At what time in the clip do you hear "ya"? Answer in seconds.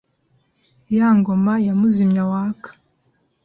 0.95-1.07, 1.65-1.73